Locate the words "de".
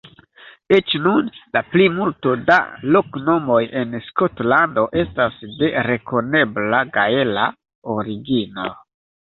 5.61-5.71